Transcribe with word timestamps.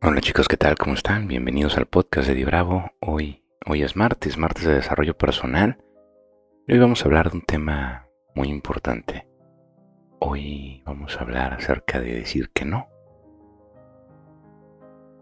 Hola 0.00 0.20
chicos, 0.20 0.46
¿qué 0.46 0.56
tal? 0.56 0.76
¿Cómo 0.78 0.94
están? 0.94 1.26
Bienvenidos 1.26 1.76
al 1.76 1.86
podcast 1.86 2.28
de 2.28 2.34
Dibravo. 2.36 2.92
Hoy, 3.00 3.42
hoy 3.66 3.82
es 3.82 3.96
martes, 3.96 4.38
martes 4.38 4.62
de 4.62 4.74
desarrollo 4.74 5.18
personal. 5.18 5.82
Y 6.68 6.72
hoy 6.74 6.78
vamos 6.78 7.02
a 7.02 7.06
hablar 7.06 7.32
de 7.32 7.38
un 7.38 7.44
tema 7.44 8.06
muy 8.32 8.46
importante. 8.46 9.26
Hoy 10.20 10.84
vamos 10.86 11.16
a 11.16 11.22
hablar 11.22 11.52
acerca 11.52 12.00
de 12.00 12.14
decir 12.14 12.50
que 12.50 12.64
no. 12.64 12.86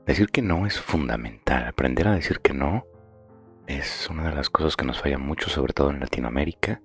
Decir 0.04 0.28
que 0.28 0.42
no 0.42 0.66
es 0.66 0.78
fundamental. 0.78 1.64
Aprender 1.64 2.08
a 2.08 2.14
decir 2.14 2.40
que 2.40 2.52
no 2.52 2.84
es 3.66 4.10
una 4.10 4.28
de 4.28 4.36
las 4.36 4.50
cosas 4.50 4.76
que 4.76 4.84
nos 4.84 5.00
falla 5.00 5.16
mucho, 5.16 5.48
sobre 5.48 5.72
todo 5.72 5.88
en 5.88 6.00
Latinoamérica, 6.00 6.82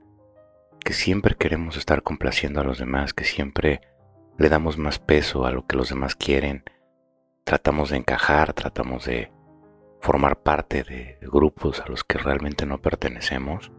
que 0.80 0.94
siempre 0.94 1.36
queremos 1.36 1.76
estar 1.76 2.04
complaciendo 2.04 2.62
a 2.62 2.64
los 2.64 2.80
demás, 2.80 3.14
que 3.14 3.26
siempre 3.26 3.82
le 4.38 4.48
damos 4.48 4.78
más 4.78 4.98
peso 4.98 5.46
a 5.46 5.52
lo 5.52 5.68
que 5.68 5.76
los 5.76 5.90
demás 5.90 6.16
quieren 6.16 6.64
tratamos 7.52 7.90
de 7.90 7.98
encajar, 7.98 8.54
tratamos 8.54 9.04
de 9.04 9.30
formar 10.00 10.42
parte 10.42 10.84
de 10.84 11.18
grupos 11.22 11.82
a 11.82 11.90
los 11.90 12.06
que 12.06 12.18
realmente 12.18 12.66
no 12.66 12.82
pertenecemos 12.82 13.74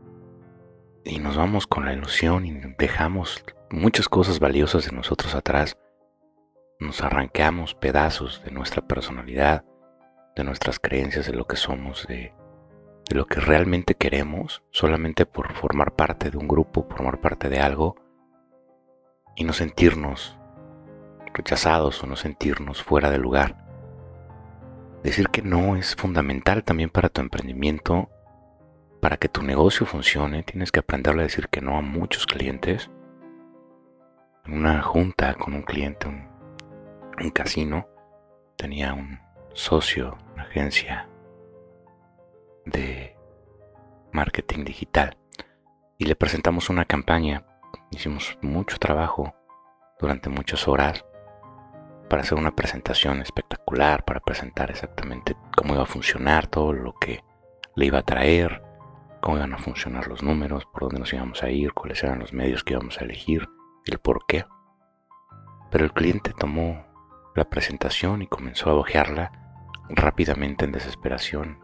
y 1.07 1.21
nos 1.21 1.39
vamos 1.39 1.67
con 1.67 1.87
la 1.87 1.95
ilusión 1.95 2.45
y 2.45 2.53
dejamos 2.77 3.43
muchas 3.71 4.11
cosas 4.11 4.41
valiosas 4.41 4.85
de 4.85 4.95
nosotros 4.95 5.35
atrás. 5.35 5.79
Nos 6.81 7.01
arrancamos 7.01 7.75
pedazos 7.75 8.43
de 8.45 8.51
nuestra 8.51 8.87
personalidad, 8.87 9.65
de 10.37 10.45
nuestras 10.45 10.79
creencias, 10.79 11.25
de 11.25 11.33
lo 11.33 11.47
que 11.47 11.57
somos, 11.57 12.07
de, 12.07 12.35
de 13.09 13.17
lo 13.17 13.25
que 13.25 13.41
realmente 13.41 13.95
queremos, 13.95 14.63
solamente 14.71 15.25
por 15.25 15.55
formar 15.55 15.97
parte 15.97 16.31
de 16.31 16.37
un 16.37 16.47
grupo, 16.47 16.87
formar 16.91 17.23
parte 17.23 17.49
de 17.49 17.61
algo 17.61 17.97
y 19.35 19.45
no 19.45 19.55
sentirnos 19.55 20.37
rechazados 21.33 22.03
o 22.03 22.07
no 22.07 22.17
sentirnos 22.17 22.83
fuera 22.83 23.11
de 23.11 23.17
lugar. 23.17 23.62
Decir 25.03 25.29
que 25.29 25.43
no 25.43 25.77
es 25.77 25.97
fundamental 25.97 26.63
también 26.63 26.89
para 26.89 27.09
tu 27.09 27.21
emprendimiento, 27.21 28.09
para 29.01 29.17
que 29.17 29.29
tu 29.29 29.43
negocio 29.43 29.85
funcione. 29.85 30.45
Tienes 30.45 30.71
que 30.71 30.81
aprender 30.81 31.19
a 31.19 31.23
decir 31.23 31.49
que 31.49 31.61
no 31.61 31.77
a 31.77 31.83
muchos 31.83 32.27
clientes. 32.27 32.91
En 34.45 34.55
una 34.55 34.81
junta 34.83 35.35
con 35.35 35.55
un 35.55 35.63
cliente, 35.63 36.07
un, 36.09 36.29
un 37.21 37.31
casino, 37.31 37.89
tenía 38.57 38.95
un 38.95 39.19
socio, 39.55 40.19
una 40.35 40.45
agencia 40.45 41.09
de 42.65 43.17
marketing 44.13 44.65
digital 44.65 45.17
y 45.99 46.05
le 46.05 46.15
presentamos 46.15 46.71
una 46.71 46.85
campaña. 46.85 47.45
Hicimos 47.91 48.39
mucho 48.41 48.79
trabajo 48.79 49.35
durante 49.99 50.29
muchas 50.29 50.67
horas 50.69 51.05
para 52.13 52.25
hacer 52.25 52.37
una 52.37 52.55
presentación 52.55 53.23
espectacular, 53.23 54.05
para 54.05 54.21
presentar 54.21 54.71
exactamente 54.71 55.35
cómo 55.57 55.73
iba 55.73 55.85
a 55.85 55.87
funcionar 55.87 56.47
todo 56.47 56.75
lo 56.75 56.93
que 56.93 57.25
le 57.75 57.87
iba 57.87 58.01
a 58.01 58.03
traer, 58.03 58.63
cómo 59.23 59.39
iban 59.39 59.55
a 59.55 59.59
funcionar 59.59 60.09
los 60.09 60.23
números, 60.23 60.67
por 60.67 60.83
dónde 60.83 60.99
nos 60.99 61.13
íbamos 61.15 61.43
a 61.43 61.49
ir, 61.49 61.73
cuáles 61.73 62.05
eran 62.05 62.19
los 62.19 62.35
medios 62.35 62.65
que 62.65 62.75
íbamos 62.75 63.01
a 63.01 63.05
elegir, 63.05 63.49
el 63.87 63.99
por 63.99 64.27
qué. 64.27 64.45
Pero 65.71 65.87
el 65.87 65.95
cliente 65.95 66.35
tomó 66.39 66.85
la 67.35 67.49
presentación 67.49 68.21
y 68.21 68.27
comenzó 68.27 68.69
a 68.69 68.75
ojearla 68.75 69.33
rápidamente 69.89 70.67
en 70.67 70.73
desesperación, 70.73 71.61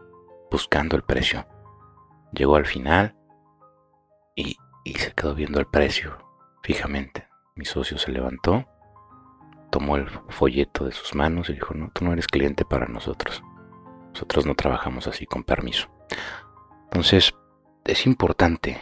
buscando 0.49 0.95
el 0.95 1.03
precio. 1.03 1.45
Llegó 2.33 2.55
al 2.55 2.65
final 2.65 3.15
y 4.33 4.57
se 4.95 5.11
quedó 5.11 5.35
viendo 5.35 5.59
el 5.59 5.67
precio 5.67 6.17
fijamente. 6.63 7.27
Mi 7.53 7.65
socio 7.65 7.99
se 7.99 8.11
levantó 8.11 8.65
tomó 9.69 9.97
el 9.97 10.09
folleto 10.29 10.85
de 10.85 10.91
sus 10.91 11.15
manos 11.15 11.49
y 11.49 11.53
dijo, 11.53 11.73
no, 11.73 11.91
tú 11.93 12.05
no 12.05 12.13
eres 12.13 12.27
cliente 12.27 12.65
para 12.65 12.87
nosotros. 12.87 13.43
Nosotros 14.13 14.45
no 14.45 14.55
trabajamos 14.55 15.07
así 15.07 15.25
con 15.25 15.43
permiso. 15.43 15.89
Entonces, 16.85 17.33
es 17.85 18.05
importante 18.05 18.79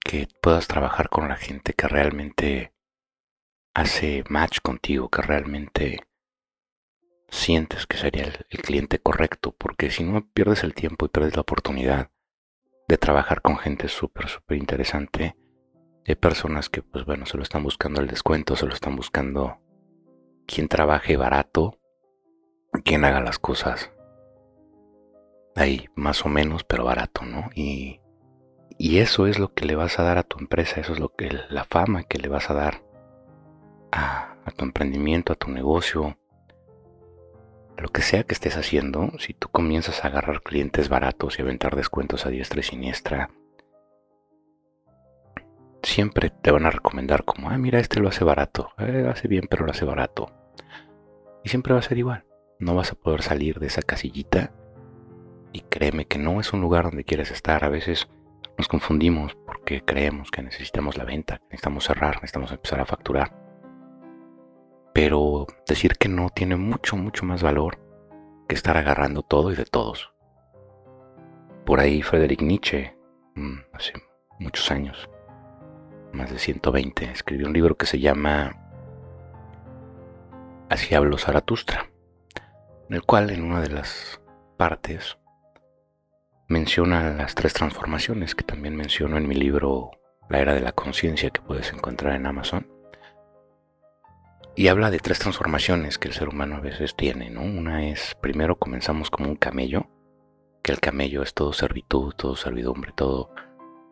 que 0.00 0.28
puedas 0.42 0.68
trabajar 0.68 1.08
con 1.08 1.28
la 1.28 1.36
gente 1.36 1.72
que 1.72 1.88
realmente 1.88 2.74
hace 3.74 4.22
match 4.28 4.60
contigo, 4.60 5.08
que 5.08 5.22
realmente 5.22 6.06
sientes 7.28 7.86
que 7.86 7.96
sería 7.96 8.24
el, 8.24 8.62
cliente 8.62 8.98
correcto, 9.00 9.54
porque 9.56 9.90
si 9.90 10.04
no 10.04 10.26
pierdes 10.28 10.62
el 10.62 10.74
tiempo 10.74 11.06
y 11.06 11.08
pierdes 11.08 11.34
la 11.34 11.42
oportunidad 11.42 12.10
de 12.86 12.98
trabajar 12.98 13.42
con 13.42 13.56
gente 13.56 13.88
súper, 13.88 14.28
súper 14.28 14.58
interesante 14.58 15.34
hay 16.06 16.14
personas 16.16 16.68
que, 16.68 16.82
pues 16.82 17.04
bueno, 17.04 17.26
solo 17.26 17.42
están 17.42 17.62
buscando 17.62 18.00
el 18.00 18.06
descuento, 18.06 18.56
solo 18.56 18.74
están 18.74 18.96
buscando 18.96 19.58
quien 20.46 20.68
trabaje 20.68 21.16
barato, 21.16 21.78
quien 22.84 23.04
haga 23.04 23.20
las 23.20 23.38
cosas 23.38 23.90
ahí 25.56 25.88
más 25.94 26.24
o 26.26 26.28
menos, 26.28 26.64
pero 26.64 26.84
barato, 26.84 27.24
¿no? 27.24 27.48
Y, 27.54 28.00
y 28.76 28.98
eso 28.98 29.26
es 29.26 29.38
lo 29.38 29.54
que 29.54 29.64
le 29.64 29.76
vas 29.76 29.98
a 29.98 30.02
dar 30.02 30.18
a 30.18 30.24
tu 30.24 30.38
empresa, 30.38 30.80
eso 30.80 30.92
es 30.92 30.98
lo 30.98 31.14
que 31.14 31.30
la 31.48 31.64
fama 31.64 32.02
que 32.04 32.18
le 32.18 32.28
vas 32.28 32.50
a 32.50 32.54
dar 32.54 32.84
a, 33.92 34.36
a 34.44 34.50
tu 34.50 34.64
emprendimiento, 34.64 35.32
a 35.32 35.36
tu 35.36 35.50
negocio, 35.50 36.18
lo 37.78 37.88
que 37.88 38.02
sea 38.02 38.24
que 38.24 38.34
estés 38.34 38.56
haciendo, 38.56 39.12
si 39.18 39.34
tú 39.34 39.48
comienzas 39.48 40.04
a 40.04 40.08
agarrar 40.08 40.42
clientes 40.42 40.88
baratos 40.88 41.38
y 41.38 41.42
aventar 41.42 41.76
descuentos 41.76 42.26
a 42.26 42.30
diestra 42.30 42.60
y 42.60 42.62
siniestra, 42.62 43.30
siempre 45.84 46.30
te 46.30 46.50
van 46.50 46.66
a 46.66 46.70
recomendar 46.70 47.24
como, 47.24 47.50
ah, 47.50 47.58
mira, 47.58 47.78
este 47.78 48.00
lo 48.00 48.08
hace 48.08 48.24
barato, 48.24 48.70
eh, 48.78 49.08
hace 49.10 49.28
bien, 49.28 49.46
pero 49.48 49.64
lo 49.64 49.72
hace 49.72 49.84
barato. 49.84 50.32
Y 51.44 51.48
siempre 51.48 51.74
va 51.74 51.80
a 51.80 51.82
ser 51.82 51.98
igual. 51.98 52.24
No 52.58 52.74
vas 52.74 52.92
a 52.92 52.94
poder 52.94 53.22
salir 53.22 53.58
de 53.58 53.66
esa 53.66 53.82
casillita. 53.82 54.52
Y 55.52 55.60
créeme 55.60 56.06
que 56.06 56.18
no 56.18 56.40
es 56.40 56.52
un 56.52 56.60
lugar 56.60 56.84
donde 56.84 57.04
quieres 57.04 57.30
estar. 57.30 57.64
A 57.64 57.68
veces 57.68 58.08
nos 58.56 58.68
confundimos 58.68 59.36
porque 59.46 59.82
creemos 59.84 60.30
que 60.30 60.42
necesitamos 60.42 60.96
la 60.96 61.04
venta, 61.04 61.40
necesitamos 61.44 61.84
cerrar, 61.84 62.16
necesitamos 62.16 62.50
empezar 62.50 62.80
a 62.80 62.86
facturar. 62.86 63.36
Pero 64.92 65.46
decir 65.68 65.96
que 65.96 66.08
no 66.08 66.30
tiene 66.30 66.56
mucho, 66.56 66.96
mucho 66.96 67.24
más 67.24 67.42
valor 67.42 67.78
que 68.48 68.54
estar 68.54 68.76
agarrando 68.76 69.22
todo 69.22 69.52
y 69.52 69.56
de 69.56 69.64
todos. 69.64 70.12
Por 71.66 71.80
ahí 71.80 72.02
Friedrich 72.02 72.42
Nietzsche, 72.42 72.96
mm, 73.34 73.58
hace 73.72 73.92
muchos 74.38 74.70
años, 74.70 75.08
más 76.14 76.30
de 76.30 76.38
120, 76.38 77.10
escribió 77.10 77.46
un 77.46 77.52
libro 77.52 77.76
que 77.76 77.86
se 77.86 78.00
llama 78.00 78.56
Así 80.70 80.94
habló 80.94 81.18
Zaratustra, 81.18 81.90
en 82.88 82.96
el 82.96 83.02
cual 83.02 83.30
en 83.30 83.44
una 83.44 83.60
de 83.60 83.68
las 83.68 84.20
partes 84.56 85.18
menciona 86.48 87.10
las 87.10 87.34
tres 87.34 87.52
transformaciones 87.52 88.34
que 88.34 88.44
también 88.44 88.76
menciono 88.76 89.16
en 89.16 89.28
mi 89.28 89.34
libro 89.34 89.90
La 90.28 90.40
Era 90.40 90.54
de 90.54 90.60
la 90.60 90.72
Conciencia 90.72 91.30
que 91.30 91.40
puedes 91.40 91.72
encontrar 91.72 92.14
en 92.14 92.26
Amazon. 92.26 92.66
Y 94.56 94.68
habla 94.68 94.90
de 94.90 95.00
tres 95.00 95.18
transformaciones 95.18 95.98
que 95.98 96.08
el 96.08 96.14
ser 96.14 96.28
humano 96.28 96.56
a 96.56 96.60
veces 96.60 96.94
tiene, 96.94 97.28
¿no? 97.28 97.42
Una 97.42 97.88
es, 97.88 98.14
primero 98.20 98.56
comenzamos 98.56 99.10
como 99.10 99.28
un 99.28 99.36
camello, 99.36 99.88
que 100.62 100.72
el 100.72 100.80
camello 100.80 101.22
es 101.22 101.34
todo 101.34 101.52
servitud, 101.52 102.14
todo 102.14 102.36
servidumbre, 102.36 102.92
todo 102.94 103.30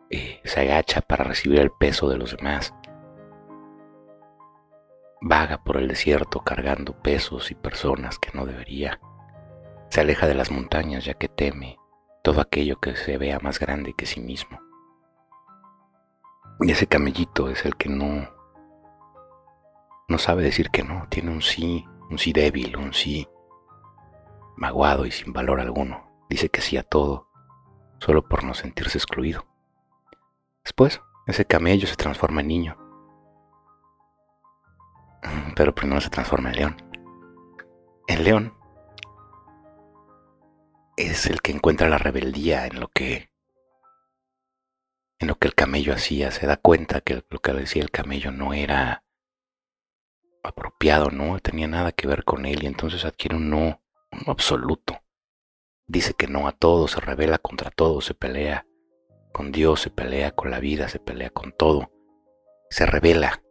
se 0.09 0.59
agacha 0.59 1.01
para 1.01 1.23
recibir 1.23 1.59
el 1.59 1.71
peso 1.71 2.09
de 2.09 2.17
los 2.17 2.35
demás. 2.35 2.73
Vaga 5.21 5.63
por 5.63 5.77
el 5.77 5.87
desierto 5.87 6.41
cargando 6.41 7.01
pesos 7.01 7.49
y 7.51 7.55
personas 7.55 8.19
que 8.19 8.31
no 8.33 8.45
debería. 8.45 8.99
Se 9.89 10.01
aleja 10.01 10.27
de 10.27 10.35
las 10.35 10.51
montañas 10.51 11.05
ya 11.05 11.13
que 11.13 11.29
teme 11.29 11.77
todo 12.23 12.41
aquello 12.41 12.79
que 12.79 12.95
se 12.95 13.17
vea 13.17 13.39
más 13.39 13.59
grande 13.59 13.93
que 13.97 14.05
sí 14.05 14.19
mismo. 14.19 14.59
Y 16.59 16.71
ese 16.71 16.87
camellito 16.87 17.49
es 17.49 17.65
el 17.65 17.75
que 17.75 17.89
no 17.89 18.27
no 20.07 20.17
sabe 20.17 20.43
decir 20.43 20.69
que 20.69 20.83
no, 20.83 21.07
tiene 21.09 21.31
un 21.31 21.41
sí, 21.41 21.85
un 22.09 22.19
sí 22.19 22.33
débil, 22.33 22.75
un 22.77 22.93
sí 22.93 23.27
maguado 24.57 25.05
y 25.05 25.11
sin 25.11 25.33
valor 25.33 25.59
alguno. 25.59 26.25
Dice 26.29 26.49
que 26.49 26.61
sí 26.61 26.77
a 26.77 26.83
todo, 26.83 27.29
solo 27.99 28.27
por 28.27 28.43
no 28.43 28.53
sentirse 28.53 28.97
excluido. 28.97 29.45
Después, 30.63 31.01
ese 31.27 31.45
camello 31.45 31.87
se 31.87 31.95
transforma 31.95 32.41
en 32.41 32.47
niño. 32.47 32.77
Pero 35.55 35.75
primero 35.75 36.01
se 36.01 36.09
transforma 36.09 36.49
en 36.49 36.55
león. 36.55 36.77
El 38.07 38.23
león 38.23 38.57
es 40.97 41.25
el 41.25 41.41
que 41.41 41.51
encuentra 41.51 41.89
la 41.89 41.97
rebeldía 41.97 42.67
en 42.67 42.79
lo 42.79 42.87
que 42.87 43.29
en 45.19 45.27
lo 45.27 45.35
que 45.35 45.47
el 45.47 45.55
camello 45.55 45.93
hacía, 45.93 46.31
se 46.31 46.45
da 46.47 46.57
cuenta 46.57 46.99
que 46.99 47.23
lo 47.29 47.39
que 47.39 47.53
decía 47.53 47.81
el 47.81 47.91
camello 47.91 48.31
no 48.31 48.53
era 48.53 49.05
apropiado, 50.43 51.11
no 51.11 51.39
tenía 51.39 51.67
nada 51.67 51.93
que 51.93 52.07
ver 52.07 52.25
con 52.25 52.45
él 52.45 52.63
y 52.63 52.67
entonces 52.67 53.05
adquiere 53.05 53.37
un 53.37 53.49
no, 53.49 53.81
un 54.11 54.23
absoluto. 54.27 55.01
Dice 55.87 56.13
que 56.13 56.27
no 56.27 56.47
a 56.47 56.51
todo, 56.51 56.89
se 56.89 56.99
revela 56.99 57.37
contra 57.37 57.71
todo, 57.71 58.01
se 58.01 58.13
pelea 58.13 58.65
con 59.33 59.51
Dios, 59.51 59.81
se 59.81 59.89
pelea 59.89 60.31
con 60.31 60.51
la 60.51 60.59
vida, 60.59 60.87
se 60.87 60.99
pelea 60.99 61.31
con 61.31 61.51
todo, 61.51 61.91
se 62.69 62.85
revela, 62.85 63.43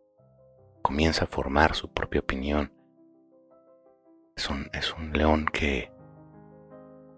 comienza 0.80 1.24
a 1.24 1.28
formar 1.28 1.74
su 1.74 1.92
propia 1.92 2.20
opinión, 2.20 2.72
Es 4.36 4.48
un, 4.48 4.70
es 4.72 4.94
un 4.94 5.12
león 5.12 5.44
que, 5.52 5.92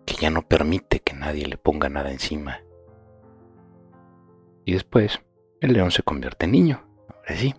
que 0.05 0.15
ya 0.15 0.31
no 0.31 0.43
permite 0.49 1.01
que 1.01 1.15
nadie 1.15 1.47
le 1.47 1.57
ponga 1.57 1.89
nada 1.89 2.11
encima. 2.11 2.61
Y 4.65 4.73
después 4.73 5.21
el 5.61 5.75
león 5.75 5.91
se 5.91 6.03
convierte 6.03 6.47
en 6.47 6.53
niño, 6.53 6.85
ahora 7.09 7.37
sí. 7.37 7.55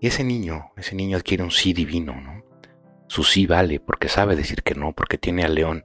Y 0.00 0.08
ese 0.08 0.24
niño, 0.24 0.72
ese 0.76 0.94
niño 0.96 1.16
adquiere 1.16 1.42
un 1.44 1.50
sí 1.50 1.72
divino, 1.72 2.20
¿no? 2.20 2.42
Su 3.06 3.22
sí 3.22 3.46
vale 3.46 3.80
porque 3.80 4.08
sabe 4.08 4.36
decir 4.36 4.62
que 4.62 4.74
no, 4.74 4.92
porque 4.92 5.18
tiene 5.18 5.44
al 5.44 5.54
león 5.54 5.84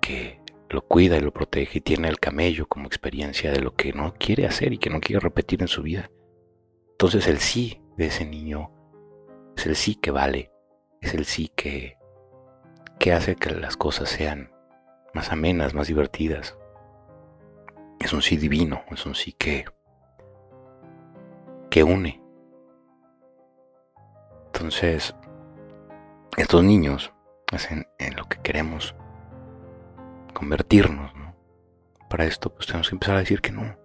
que 0.00 0.40
lo 0.68 0.82
cuida 0.82 1.16
y 1.16 1.20
lo 1.20 1.32
protege 1.32 1.78
y 1.78 1.80
tiene 1.80 2.08
al 2.08 2.18
camello 2.18 2.66
como 2.66 2.86
experiencia 2.86 3.52
de 3.52 3.60
lo 3.60 3.74
que 3.74 3.92
no 3.92 4.14
quiere 4.14 4.46
hacer 4.46 4.72
y 4.72 4.78
que 4.78 4.90
no 4.90 5.00
quiere 5.00 5.20
repetir 5.20 5.62
en 5.62 5.68
su 5.68 5.82
vida. 5.82 6.10
Entonces 6.92 7.26
el 7.28 7.38
sí 7.38 7.82
de 7.96 8.06
ese 8.06 8.24
niño 8.24 8.72
es 9.56 9.66
el 9.66 9.76
sí 9.76 9.94
que 9.94 10.10
vale, 10.10 10.50
es 11.00 11.14
el 11.14 11.24
sí 11.24 11.50
que, 11.54 11.96
que 12.98 13.12
hace 13.12 13.36
que 13.36 13.50
las 13.50 13.76
cosas 13.76 14.08
sean 14.08 14.50
más 15.14 15.30
amenas, 15.32 15.74
más 15.74 15.88
divertidas. 15.88 16.58
Es 18.00 18.12
un 18.12 18.22
sí 18.22 18.36
divino, 18.36 18.82
es 18.90 19.06
un 19.06 19.14
sí 19.14 19.32
que, 19.32 19.64
que 21.70 21.82
une. 21.82 22.22
Entonces, 24.46 25.14
estos 26.36 26.62
niños 26.62 27.12
hacen 27.52 27.86
en 27.98 28.16
lo 28.16 28.24
que 28.24 28.40
queremos 28.42 28.94
convertirnos, 30.36 31.14
¿no? 31.16 31.34
Para 32.10 32.26
esto, 32.26 32.54
pues 32.54 32.66
tenemos 32.66 32.90
que 32.90 32.94
empezar 32.94 33.16
a 33.16 33.20
decir 33.20 33.40
que 33.40 33.52
no. 33.52 33.78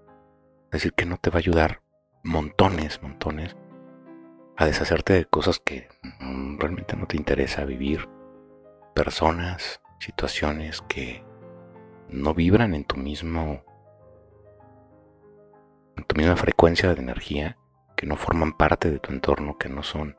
Decir 0.70 0.92
que 0.92 1.06
no 1.06 1.16
te 1.18 1.30
va 1.30 1.38
a 1.38 1.40
ayudar 1.40 1.82
montones, 2.24 3.02
montones 3.02 3.56
a 4.58 4.66
deshacerte 4.66 5.14
de 5.14 5.26
cosas 5.26 5.60
que 5.60 5.88
realmente 6.60 6.98
no 6.98 7.08
te 7.08 7.16
interesa 7.16 7.64
vivir, 7.64 8.10
personas, 8.94 9.82
situaciones 10.00 10.82
que 10.82 11.24
no 12.10 12.34
vibran 12.34 12.76
en 12.76 12.84
tu 12.84 12.98
mismo 12.98 13.64
en 15.96 16.04
tu 16.04 16.16
misma 16.16 16.36
frecuencia 16.36 16.94
de 16.94 17.02
energía, 17.02 17.58
que 17.96 18.06
no 18.06 18.18
forman 18.18 18.58
parte 18.58 18.92
de 18.92 19.00
tu 19.00 19.14
entorno, 19.14 19.58
que 19.58 19.70
no 19.70 19.84
son 19.84 20.18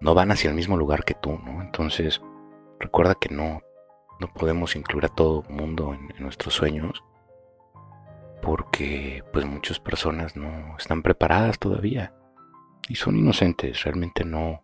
no 0.00 0.14
van 0.14 0.32
hacia 0.32 0.48
el 0.48 0.56
mismo 0.56 0.78
lugar 0.78 1.04
que 1.04 1.14
tú, 1.14 1.38
¿no? 1.38 1.60
Entonces, 1.60 2.22
recuerda 2.80 3.14
que 3.14 3.28
no 3.28 3.62
no 4.22 4.32
podemos 4.32 4.76
incluir 4.76 5.06
a 5.06 5.08
todo 5.08 5.42
el 5.48 5.54
mundo 5.54 5.94
en, 5.94 6.12
nuestros 6.22 6.54
sueños 6.54 7.02
porque 8.40 9.24
pues 9.32 9.44
muchas 9.44 9.80
personas 9.80 10.36
no 10.36 10.76
están 10.78 11.02
preparadas 11.02 11.58
todavía 11.58 12.14
y 12.88 12.94
son 12.94 13.16
inocentes, 13.16 13.82
realmente 13.82 14.24
no 14.24 14.62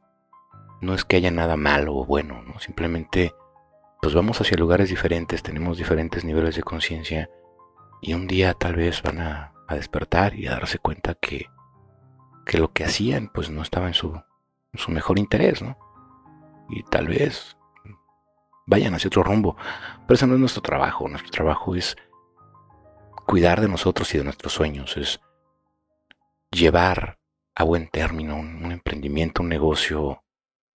no 0.81 0.95
es 0.95 1.05
que 1.05 1.17
haya 1.17 1.33
nada 1.33 1.57
malo 1.57 1.97
o 1.97 2.05
bueno, 2.05 2.41
¿no? 2.43 2.61
Simplemente 2.61 3.35
pues 4.01 4.15
vamos 4.15 4.41
hacia 4.41 4.57
lugares 4.57 4.91
diferentes, 4.91 5.43
tenemos 5.43 5.77
diferentes 5.77 6.25
niveles 6.25 6.55
de 6.55 6.63
conciencia 6.63 7.29
y 8.01 8.15
un 8.15 8.29
día 8.29 8.55
tal 8.55 8.77
vez 8.77 9.03
van 9.03 9.21
a, 9.21 9.53
despertar 9.71 10.35
y 10.35 10.47
a 10.47 10.53
darse 10.53 10.79
cuenta 10.79 11.15
que, 11.15 11.47
que 12.47 12.57
lo 12.57 12.73
que 12.73 12.85
hacían 12.85 13.29
pues 13.29 13.51
no 13.51 13.61
estaba 13.61 13.89
en 13.89 13.93
su, 13.93 14.15
en 14.15 14.79
su 14.79 14.91
mejor 14.93 15.19
interés, 15.19 15.61
¿no? 15.61 15.77
Y 16.71 16.85
tal 16.85 17.09
vez 17.09 17.58
vayan 18.69 18.95
hacia 18.95 19.09
otro 19.09 19.23
rumbo. 19.23 19.57
Pero 20.07 20.15
ese 20.15 20.27
no 20.27 20.35
es 20.35 20.41
nuestro 20.41 20.63
trabajo. 20.63 21.09
Nuestro 21.09 21.31
trabajo 21.31 21.75
es 21.75 21.97
cuidar 23.27 23.61
de 23.61 23.69
nosotros 23.69 24.15
y 24.15 24.19
de 24.19 24.25
nuestros 24.25 24.53
sueños. 24.53 24.97
Es 24.97 25.21
llevar 26.51 27.19
a 27.55 27.65
buen 27.65 27.89
término 27.89 28.37
un, 28.37 28.71
emprendimiento, 28.71 29.43
un 29.43 29.49
negocio 29.49 30.23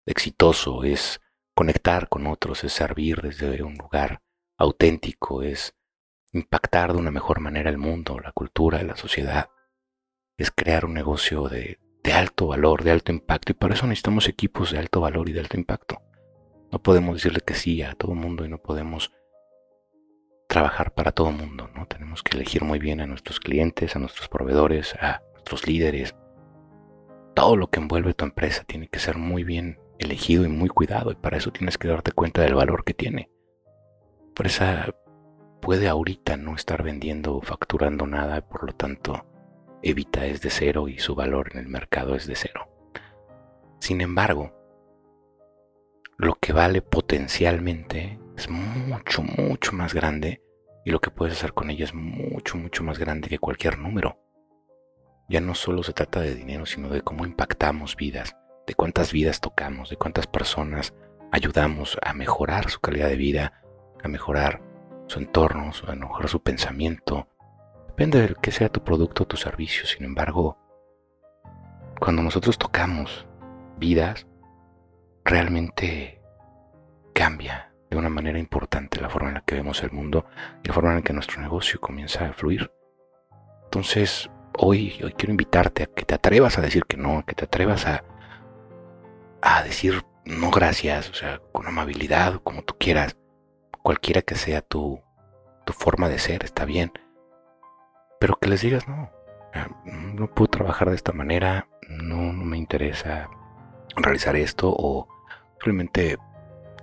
exitoso. 0.07 0.85
Es 0.85 1.21
conectar 1.55 2.09
con 2.09 2.27
otros, 2.27 2.65
es 2.65 2.73
servir 2.73 3.21
desde 3.21 3.63
un 3.63 3.75
lugar 3.75 4.23
auténtico, 4.57 5.43
es 5.43 5.75
impactar 6.33 6.93
de 6.93 6.99
una 6.99 7.11
mejor 7.11 7.41
manera 7.41 7.71
el 7.71 7.79
mundo, 7.79 8.21
la 8.21 8.33
cultura, 8.33 8.83
la 8.85 8.97
sociedad. 8.97 9.51
Es 10.37 10.51
crear 10.53 10.85
un 10.85 10.95
negocio 10.95 11.49
de, 11.49 11.81
de 12.05 12.13
alto 12.13 12.47
valor, 12.47 12.85
de 12.85 12.93
alto 12.93 13.11
impacto. 13.11 13.51
Y 13.51 13.57
para 13.57 13.75
eso 13.75 13.87
necesitamos 13.89 14.29
equipos 14.29 14.71
de 14.71 14.79
alto 14.79 15.01
valor 15.01 15.29
y 15.29 15.33
de 15.33 15.41
alto 15.41 15.57
impacto. 15.57 16.01
No 16.72 16.82
podemos 16.82 17.17
decirle 17.17 17.40
que 17.40 17.55
sí 17.55 17.82
a 17.82 17.94
todo 17.94 18.14
mundo 18.14 18.44
y 18.44 18.49
no 18.49 18.58
podemos 18.58 19.12
trabajar 20.46 20.93
para 20.94 21.12
todo 21.12 21.31
mundo, 21.31 21.70
¿no? 21.75 21.87
Tenemos 21.87 22.22
que 22.22 22.37
elegir 22.37 22.62
muy 22.64 22.78
bien 22.78 23.00
a 23.00 23.06
nuestros 23.06 23.40
clientes, 23.40 23.94
a 23.94 23.99
nuestros 23.99 24.28
proveedores, 24.28 24.94
a 24.96 25.22
nuestros 25.32 25.67
líderes. 25.67 26.14
Todo 27.34 27.56
lo 27.56 27.70
que 27.70 27.81
envuelve 27.81 28.14
tu 28.14 28.25
empresa 28.25 28.64
tiene 28.64 28.88
que 28.88 28.99
ser 28.99 29.17
muy 29.17 29.44
bien 29.44 29.78
elegido 29.99 30.44
y 30.44 30.49
muy 30.49 30.69
cuidado 30.69 31.12
y 31.12 31.14
para 31.14 31.37
eso 31.37 31.52
tienes 31.52 31.78
que 31.78 31.88
darte 31.88 32.12
cuenta 32.12 32.43
del 32.43 32.55
valor 32.55 32.84
que 32.84 32.94
tiene. 32.94 33.31
Por 34.34 34.46
esa 34.46 34.94
puede 35.61 35.88
ahorita 35.88 36.37
no 36.37 36.55
estar 36.55 36.82
vendiendo 36.82 37.37
o 37.37 37.43
facturando 37.43 38.06
nada, 38.06 38.40
por 38.40 38.64
lo 38.64 38.72
tanto, 38.72 39.26
evita 39.82 40.26
es 40.26 40.40
de 40.40 40.50
cero 40.50 40.88
y 40.88 40.99
su 40.99 41.14
valor 41.14 41.50
en 41.52 41.58
el 41.58 41.69
mercado 41.69 42.14
es 42.14 42.26
de 42.26 42.34
cero. 42.34 42.69
Sin 43.78 44.00
embargo, 44.00 44.52
lo 46.20 46.34
que 46.34 46.52
vale 46.52 46.82
potencialmente 46.82 48.20
es 48.37 48.50
mucho, 48.50 49.22
mucho 49.22 49.72
más 49.72 49.94
grande 49.94 50.43
y 50.84 50.90
lo 50.90 51.00
que 51.00 51.11
puedes 51.11 51.34
hacer 51.34 51.55
con 51.55 51.70
ella 51.70 51.84
es 51.84 51.94
mucho, 51.94 52.58
mucho 52.58 52.84
más 52.84 52.99
grande 52.99 53.31
que 53.31 53.38
cualquier 53.38 53.78
número. 53.78 54.19
Ya 55.31 55.40
no 55.40 55.55
solo 55.55 55.82
se 55.82 55.94
trata 55.94 56.20
de 56.20 56.34
dinero, 56.34 56.67
sino 56.67 56.90
de 56.90 57.00
cómo 57.00 57.25
impactamos 57.25 57.96
vidas, 57.96 58.37
de 58.67 58.75
cuántas 58.75 59.12
vidas 59.12 59.40
tocamos, 59.40 59.88
de 59.88 59.96
cuántas 59.96 60.26
personas 60.26 60.93
ayudamos 61.32 61.96
a 62.02 62.12
mejorar 62.12 62.69
su 62.69 62.81
calidad 62.81 63.08
de 63.08 63.17
vida, 63.17 63.62
a 64.02 64.08
mejorar 64.08 64.61
su 65.06 65.20
entorno, 65.20 65.70
a 65.87 65.94
mejorar 65.94 66.28
su 66.28 66.43
pensamiento. 66.43 67.28
Depende 67.87 68.20
de 68.20 68.34
que 68.34 68.52
sea 68.52 68.69
tu 68.69 68.84
producto 68.84 69.22
o 69.22 69.26
tu 69.26 69.38
servicio. 69.38 69.87
Sin 69.87 70.05
embargo, 70.05 70.58
cuando 71.99 72.22
nosotros 72.22 72.58
tocamos 72.58 73.26
vidas, 73.78 74.26
realmente 75.25 76.20
cambia 77.14 77.72
de 77.90 77.96
una 77.96 78.08
manera 78.08 78.38
importante 78.38 79.00
la 79.00 79.11
forma 79.11 79.28
en 79.28 79.34
la 79.34 79.40
que 79.43 79.56
vemos 79.56 79.82
el 79.82 79.90
mundo 79.90 80.26
y 80.62 80.69
la 80.69 80.75
forma 80.75 80.90
en 80.90 80.96
la 80.96 81.02
que 81.02 81.12
nuestro 81.12 81.40
negocio 81.40 81.81
comienza 81.81 82.26
a 82.26 82.32
fluir. 82.32 82.72
Entonces, 83.64 84.31
hoy, 84.58 85.00
hoy 85.02 85.12
quiero 85.12 85.32
invitarte 85.32 85.82
a 85.82 85.87
que 85.87 86.05
te 86.05 86.14
atrevas 86.14 86.58
a 86.58 86.62
decir 86.62 86.84
que 86.84 86.96
no, 86.96 87.25
que 87.26 87.34
te 87.34 87.44
atrevas 87.44 87.87
a, 87.87 88.05
a 89.43 89.62
decir 89.62 90.05
no 90.25 90.50
gracias, 90.50 91.11
o 91.11 91.14
sea, 91.14 91.40
con 91.52 91.67
amabilidad, 91.67 92.40
como 92.43 92.62
tú 92.62 92.76
quieras, 92.78 93.17
cualquiera 93.82 94.22
que 94.22 94.36
sea 94.36 94.62
tu, 94.62 95.00
tu 95.65 95.72
forma 95.72 96.08
de 96.08 96.19
ser, 96.19 96.44
está 96.44 96.65
bien, 96.65 96.93
pero 98.20 98.36
que 98.36 98.48
les 98.48 98.60
digas 98.60 98.86
no, 98.86 99.10
no 99.84 100.27
puedo 100.29 100.48
trabajar 100.48 100.91
de 100.91 100.96
esta 100.96 101.12
manera, 101.12 101.69
no, 101.89 102.32
no 102.32 102.44
me 102.44 102.58
interesa 102.58 103.29
realizar 103.97 104.37
esto 104.37 104.75
o 104.77 105.09
simplemente 105.53 106.19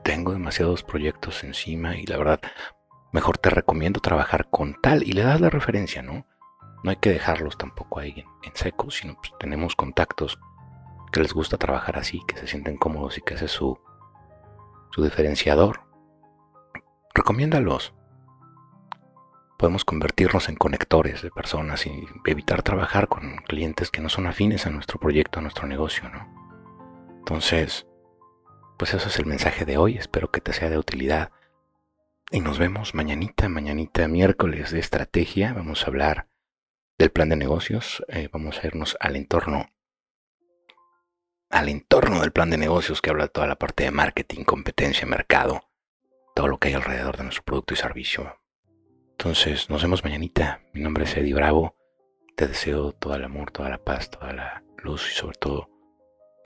tengo 0.04 0.32
demasiados 0.32 0.84
proyectos 0.84 1.44
encima 1.44 1.98
y 1.98 2.06
la 2.06 2.18
verdad 2.18 2.40
mejor 3.12 3.38
te 3.38 3.50
recomiendo 3.50 4.00
trabajar 4.00 4.50
con 4.50 4.76
tal 4.82 5.04
y 5.04 5.14
le 5.14 5.24
das 5.24 5.42
la 5.42 5.50
referencia, 5.50 6.02
¿no? 6.02 6.26
No 6.84 6.92
hay 6.92 6.98
que 6.98 7.10
dejarlos 7.10 7.58
tampoco 7.58 8.00
ahí 8.00 8.24
en, 8.44 8.56
seco, 8.56 8.92
sino 8.92 9.16
pues, 9.16 9.34
tenemos 9.40 9.76
contactos 9.76 10.40
que 11.12 11.22
les 11.22 11.34
gusta 11.34 11.58
trabajar 11.58 11.98
así, 11.98 12.22
que 12.28 12.38
se 12.38 12.48
sienten 12.48 12.78
cómodos 12.78 13.18
y 13.18 13.22
que 13.22 13.34
ese 13.34 13.46
es 13.46 13.52
su, 13.52 13.80
su 14.92 15.04
diferenciador. 15.04 15.82
Recomiéndalos. 17.14 17.94
Podemos 19.58 19.84
convertirnos 19.84 20.50
en 20.50 20.56
conectores 20.56 21.24
de 21.24 21.32
personas 21.32 21.88
y 21.88 22.08
evitar 22.26 22.62
trabajar 22.62 23.08
con 23.08 23.38
clientes 23.48 23.90
que 23.90 24.02
no 24.02 24.10
son 24.10 24.28
afines 24.28 24.68
a 24.68 24.70
nuestro 24.70 25.00
proyecto, 25.00 25.40
a 25.40 25.42
nuestro 25.42 25.68
negocio, 25.68 26.08
¿no? 26.10 26.47
Entonces, 27.28 27.86
pues 28.78 28.94
eso 28.94 29.10
es 29.10 29.20
el 29.20 29.26
mensaje 29.26 29.66
de 29.66 29.76
hoy. 29.76 29.98
Espero 29.98 30.32
que 30.32 30.40
te 30.40 30.54
sea 30.54 30.70
de 30.70 30.78
utilidad. 30.78 31.34
Y 32.32 32.40
nos 32.40 32.58
vemos 32.58 32.96
mañanita, 32.96 33.50
mañanita, 33.50 34.08
miércoles 34.08 34.72
de 34.72 34.80
estrategia. 34.80 35.52
Vamos 35.52 35.84
a 35.84 35.88
hablar 35.88 36.30
del 36.98 37.12
plan 37.12 37.28
de 37.28 37.36
negocios. 37.36 38.02
Eh, 38.08 38.30
vamos 38.32 38.64
a 38.64 38.68
irnos 38.68 38.96
al 39.02 39.18
entorno, 39.18 39.66
al 41.50 41.68
entorno 41.68 42.22
del 42.22 42.32
plan 42.32 42.50
de 42.50 42.58
negocios 42.58 43.02
que 43.02 43.10
habla 43.10 43.28
toda 43.28 43.46
la 43.46 43.58
parte 43.58 43.84
de 43.84 43.92
marketing, 43.92 44.46
competencia, 44.46 45.06
mercado, 45.06 45.64
todo 46.34 46.48
lo 46.48 46.60
que 46.60 46.70
hay 46.70 46.76
alrededor 46.76 47.18
de 47.18 47.24
nuestro 47.24 47.44
producto 47.44 47.74
y 47.74 47.78
servicio. 47.78 48.40
Entonces, 49.12 49.70
nos 49.70 49.82
vemos 49.82 50.06
mañanita. 50.06 50.62
Mi 50.74 50.80
nombre 50.80 51.04
es 51.04 51.18
Eddie 51.18 51.34
Bravo. 51.34 51.76
Te 52.38 52.48
deseo 52.48 52.94
todo 52.94 53.16
el 53.16 53.26
amor, 53.26 53.52
toda 53.52 53.68
la 53.68 53.84
paz, 53.84 54.10
toda 54.10 54.32
la 54.32 54.64
luz 54.78 55.12
y 55.12 55.14
sobre 55.14 55.38
todo 55.38 55.77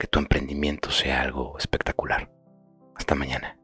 que 0.02 0.08
tu 0.08 0.18
emprendimiento 0.18 0.90
sea 0.90 1.22
algo 1.22 1.56
espectacular. 1.60 2.28
Hasta 2.96 3.14
mañana. 3.14 3.56